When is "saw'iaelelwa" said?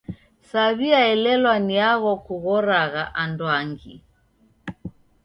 0.51-1.55